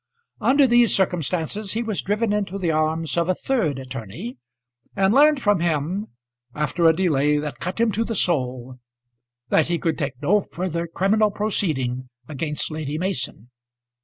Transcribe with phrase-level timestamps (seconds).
[0.39, 4.37] Under these circumstances he was driven into the arms of a third attorney,
[4.95, 6.07] and learned from him,
[6.55, 8.79] after a delay that cut him to the soul,
[9.49, 13.51] that he could take no further criminal proceeding against Lady Mason.